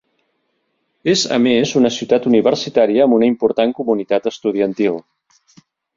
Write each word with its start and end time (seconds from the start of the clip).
És 1.11 1.25
a 1.35 1.35
més 1.43 1.73
una 1.81 1.91
ciutat 1.99 2.25
universitària 2.31 3.03
amb 3.07 3.19
una 3.19 3.29
important 3.33 3.77
comunitat 3.81 4.31
estudiantil. 4.33 4.99